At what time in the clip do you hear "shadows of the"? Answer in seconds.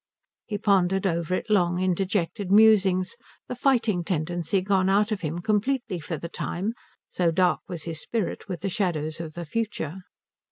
8.69-9.45